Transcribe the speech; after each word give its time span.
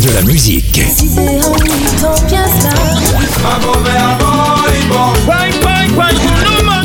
de 0.00 0.10
la 0.10 0.22
musique. 0.22 0.80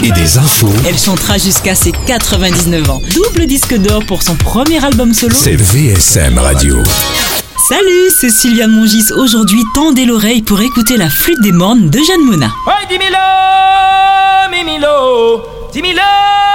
Et 0.04 0.12
des 0.12 0.38
infos, 0.38 0.70
Elle 0.88 0.98
chantera 0.98 1.38
jusqu'à 1.38 1.76
ses 1.76 1.92
99 1.92 2.90
ans. 2.90 3.02
Double 3.14 3.46
disque 3.46 3.76
d'or 3.78 4.04
pour 4.06 4.24
son 4.24 4.36
premier 4.36 4.84
album 4.84 5.14
solo. 5.14 5.36
c'est 5.38 5.56
VSM 5.56 6.40
Radio. 6.40 6.78
Salut, 7.70 8.10
c'est 8.20 8.30
Sylviane 8.30 8.72
Mongis. 8.72 9.06
Aujourd'hui, 9.16 9.62
tendez 9.76 10.06
l'oreille 10.06 10.42
pour 10.42 10.62
écouter 10.62 10.98
la 10.98 11.10
flûte 11.10 11.42
des 11.42 11.52
mornes 11.52 11.90
de 11.90 12.00
Jeanne 12.00 12.26
Mona. 12.26 12.52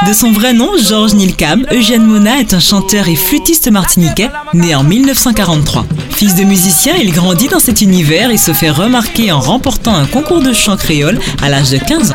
De 0.06 0.12
son 0.12 0.32
vrai 0.32 0.52
nom, 0.52 0.70
Georges 0.78 1.14
Nilkam, 1.14 1.66
Eugène 1.72 2.04
Mona 2.04 2.38
est 2.38 2.54
un 2.54 2.60
chanteur 2.60 3.08
et 3.08 3.16
flûtiste 3.16 3.70
martiniquais, 3.70 4.30
né 4.54 4.74
en 4.74 4.84
1943. 4.84 5.84
Fils 6.18 6.34
de 6.34 6.42
musicien, 6.42 6.96
il 6.96 7.12
grandit 7.12 7.46
dans 7.46 7.60
cet 7.60 7.80
univers 7.80 8.32
et 8.32 8.38
se 8.38 8.52
fait 8.52 8.70
remarquer 8.70 9.30
en 9.30 9.38
remportant 9.38 9.94
un 9.94 10.04
concours 10.04 10.40
de 10.40 10.52
chant 10.52 10.76
créole 10.76 11.20
à 11.40 11.48
l'âge 11.48 11.70
de 11.70 11.78
15 11.78 12.10
ans. 12.10 12.14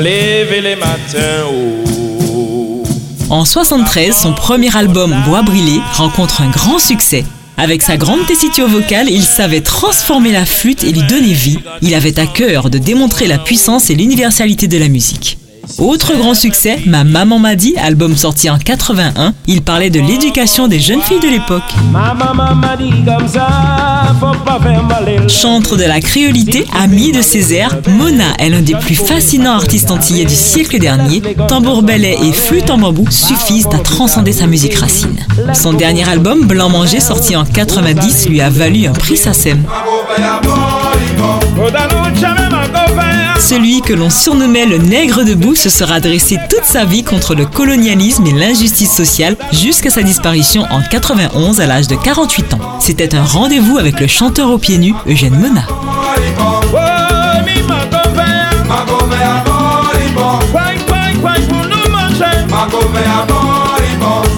Les 0.00 0.76
matins. 0.76 1.44
En 3.28 3.44
73, 3.44 4.16
son 4.16 4.32
premier 4.32 4.74
album 4.74 5.14
Bois 5.26 5.42
brûlé 5.42 5.78
rencontre 5.92 6.40
un 6.40 6.48
grand 6.48 6.78
succès. 6.78 7.22
Avec 7.58 7.82
sa 7.82 7.98
grande 7.98 8.24
tessiture 8.26 8.66
vocale, 8.66 9.10
il 9.10 9.22
savait 9.22 9.60
transformer 9.60 10.32
la 10.32 10.46
flûte 10.46 10.82
et 10.82 10.92
lui 10.92 11.02
donner 11.02 11.34
vie. 11.34 11.58
Il 11.82 11.94
avait 11.94 12.18
à 12.18 12.26
cœur 12.26 12.70
de 12.70 12.78
démontrer 12.78 13.26
la 13.26 13.36
puissance 13.36 13.90
et 13.90 13.94
l'universalité 13.94 14.68
de 14.68 14.78
la 14.78 14.88
musique. 14.88 15.36
Autre 15.78 16.14
grand 16.16 16.34
succès, 16.34 16.78
Ma 16.86 17.04
maman 17.04 17.38
m'a 17.38 17.54
dit, 17.54 17.74
album 17.76 18.16
sorti 18.16 18.50
en 18.50 18.58
81, 18.58 19.34
il 19.46 19.62
parlait 19.62 19.90
de 19.90 20.00
l'éducation 20.00 20.68
des 20.68 20.80
jeunes 20.80 21.00
filles 21.00 21.20
de 21.20 21.28
l'époque. 21.28 21.62
Chantre 25.28 25.76
de 25.76 25.84
la 25.84 26.00
créolité, 26.00 26.66
amie 26.72 27.12
de 27.12 27.22
Césaire, 27.22 27.76
Mona 27.88 28.34
est 28.38 28.50
l'un 28.50 28.62
des 28.62 28.74
plus 28.74 28.94
fascinants 28.94 29.54
artistes 29.54 29.90
antillais 29.90 30.24
du 30.24 30.34
siècle 30.34 30.78
dernier. 30.78 31.22
Tambour 31.48 31.82
belay 31.82 32.16
et 32.22 32.32
flûte 32.32 32.70
en 32.70 32.78
bambou 32.78 33.06
suffisent 33.10 33.68
à 33.72 33.78
transcender 33.78 34.32
sa 34.32 34.46
musique 34.46 34.74
racine. 34.74 35.16
Son 35.54 35.72
dernier 35.72 36.08
album, 36.08 36.46
Blanc 36.46 36.68
Manger, 36.68 37.00
sorti 37.00 37.36
en 37.36 37.44
90, 37.44 38.28
lui 38.28 38.40
a 38.40 38.50
valu 38.50 38.86
un 38.86 38.92
prix 38.92 39.16
SACEM. 39.16 39.64
Celui 43.44 43.82
que 43.82 43.92
l'on 43.92 44.08
surnommait 44.08 44.64
le 44.64 44.78
nègre 44.78 45.22
debout 45.22 45.54
se 45.54 45.68
sera 45.68 46.00
dressé 46.00 46.38
toute 46.48 46.64
sa 46.64 46.86
vie 46.86 47.04
contre 47.04 47.34
le 47.34 47.44
colonialisme 47.44 48.24
et 48.26 48.32
l'injustice 48.32 48.90
sociale 48.90 49.36
jusqu'à 49.52 49.90
sa 49.90 50.02
disparition 50.02 50.62
en 50.70 50.80
91 50.80 51.60
à 51.60 51.66
l'âge 51.66 51.86
de 51.86 51.94
48 51.94 52.54
ans. 52.54 52.78
C'était 52.80 53.14
un 53.14 53.22
rendez-vous 53.22 53.76
avec 53.76 54.00
le 54.00 54.06
chanteur 54.06 54.48
aux 54.48 54.56
pieds 54.56 54.78
nus 54.78 54.94
Eugène 55.06 55.38
manger. 55.38 55.66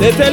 C'était 0.00 0.32